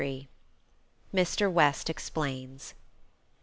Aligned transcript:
MR. 1.13 1.51
WEST 1.51 1.87
EXPLAINS. 1.87 2.73